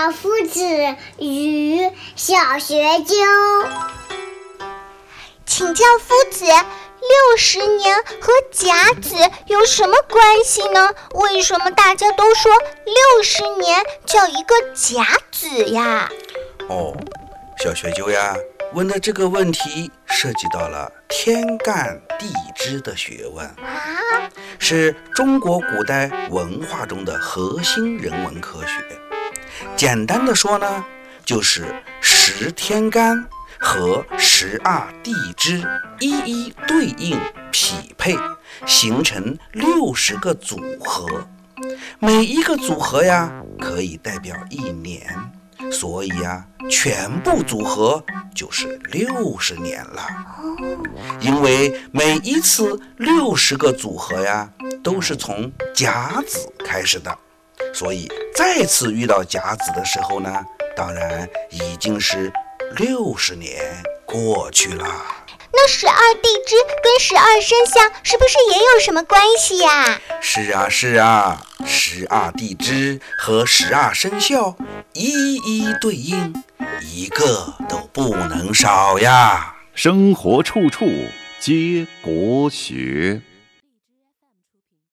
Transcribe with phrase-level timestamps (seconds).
[0.00, 0.64] 教夫子
[1.18, 1.78] 与
[2.16, 3.14] 小学究。
[5.44, 10.88] 请教夫子，六十年和甲子有什么关系呢？
[11.12, 12.50] 为什么大家都说
[12.86, 16.10] 六十年叫一个甲子呀？
[16.70, 16.96] 哦，
[17.62, 18.34] 小学究呀，
[18.72, 28.99] 问的这个问题涉及到了天干地支的学问啊，是中国古代文化中的核心人文科学。
[29.76, 30.84] 简单的说呢，
[31.24, 31.64] 就是
[32.00, 33.26] 十天干。
[33.62, 35.62] 和十二地支
[35.98, 37.20] 一一对应
[37.52, 38.16] 匹配，
[38.64, 41.06] 形成六十个组合。
[41.98, 45.14] 每一个组合呀，可以代表一年，
[45.70, 48.02] 所以呀，全部组合
[48.34, 50.08] 就是六十年了。
[51.20, 54.50] 因为每一次六十个组合呀，
[54.82, 57.14] 都是从甲子开始的，
[57.72, 60.44] 所以再次遇到甲子的时候呢，
[60.76, 62.32] 当然已经是。
[62.76, 64.86] 六十年过去了，
[65.52, 66.54] 那十二地支
[66.84, 70.00] 跟十二生肖是不是也有什么关系呀？
[70.20, 74.56] 是啊，是啊，十二地支和十二生肖
[74.92, 76.32] 一一对应，
[76.80, 79.56] 一个都不能少呀。
[79.74, 80.86] 生活处处
[81.40, 83.20] 皆国学。